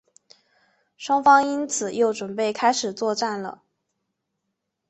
[0.97, 3.61] 双方因此又准备开始作战了。